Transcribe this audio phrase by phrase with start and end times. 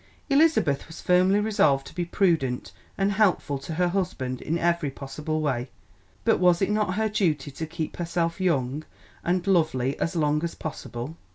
[0.31, 5.41] Elizabeth was firmly resolved to be prudent and helpful to her husband in every possible
[5.41, 5.69] way;
[6.25, 8.83] but was it not her duty to keep herself young
[9.23, 11.17] and lovely as long as possible?